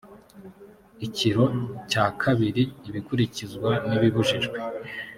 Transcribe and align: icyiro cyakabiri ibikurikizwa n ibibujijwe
icyiro 1.05 1.43
cyakabiri 1.89 2.63
ibikurikizwa 2.89 3.71
n 3.87 3.89
ibibujijwe 3.97 4.57